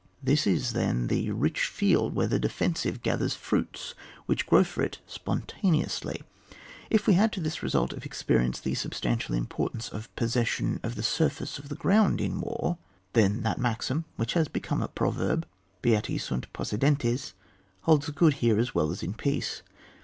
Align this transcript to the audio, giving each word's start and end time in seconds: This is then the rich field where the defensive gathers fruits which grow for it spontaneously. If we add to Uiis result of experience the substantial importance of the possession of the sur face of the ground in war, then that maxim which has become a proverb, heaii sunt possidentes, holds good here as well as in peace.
This 0.23 0.47
is 0.47 0.73
then 0.73 1.09
the 1.09 1.29
rich 1.29 1.65
field 1.65 2.15
where 2.15 2.25
the 2.25 2.39
defensive 2.39 3.03
gathers 3.03 3.35
fruits 3.35 3.93
which 4.25 4.47
grow 4.47 4.63
for 4.63 4.81
it 4.81 4.97
spontaneously. 5.05 6.23
If 6.89 7.05
we 7.05 7.13
add 7.19 7.31
to 7.33 7.39
Uiis 7.39 7.61
result 7.61 7.93
of 7.93 8.03
experience 8.03 8.59
the 8.59 8.73
substantial 8.73 9.35
importance 9.35 9.89
of 9.89 10.05
the 10.05 10.09
possession 10.15 10.79
of 10.81 10.95
the 10.95 11.03
sur 11.03 11.29
face 11.29 11.59
of 11.59 11.69
the 11.69 11.75
ground 11.75 12.19
in 12.19 12.41
war, 12.41 12.79
then 13.13 13.43
that 13.43 13.59
maxim 13.59 14.05
which 14.15 14.33
has 14.33 14.47
become 14.47 14.81
a 14.81 14.87
proverb, 14.87 15.45
heaii 15.83 16.19
sunt 16.19 16.51
possidentes, 16.51 17.33
holds 17.81 18.09
good 18.09 18.33
here 18.41 18.57
as 18.57 18.73
well 18.73 18.89
as 18.89 19.03
in 19.03 19.13
peace. 19.13 19.61